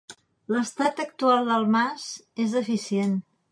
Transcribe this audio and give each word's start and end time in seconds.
L’estat 0.55 1.01
actual 1.03 1.45
del 1.51 1.69
mas 1.77 2.09
és 2.47 2.59
deficient. 2.61 3.17